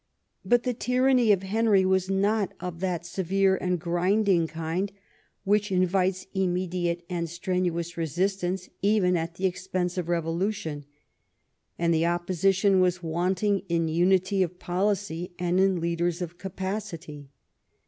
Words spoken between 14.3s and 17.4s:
of policy and in leaders of capacity.